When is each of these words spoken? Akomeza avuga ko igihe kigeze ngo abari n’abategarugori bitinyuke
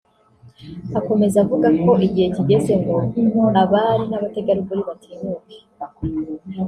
Akomeza 0.99 1.37
avuga 1.43 1.67
ko 1.81 1.91
igihe 2.07 2.27
kigeze 2.35 2.73
ngo 2.81 2.95
abari 3.61 4.03
n’abategarugori 4.07 4.81
bitinyuke 4.87 5.55